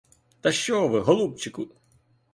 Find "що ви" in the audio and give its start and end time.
0.51-0.99